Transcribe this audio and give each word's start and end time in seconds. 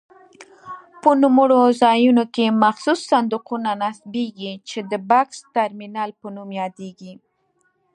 په 1.01 1.09
نوموړو 1.21 1.59
ځایونو 1.81 2.23
کې 2.35 2.55
مخصوص 2.63 2.99
صندوقونه 3.11 3.69
نصبېږي 3.81 4.53
چې 4.69 4.79
د 4.91 4.93
بکس 5.09 5.37
ترمینل 5.57 6.09
په 6.19 6.27
نوم 6.35 6.49
یادیږي. 6.61 7.13